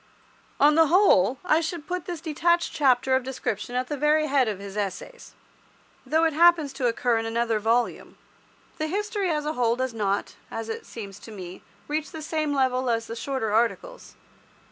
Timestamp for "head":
4.25-4.47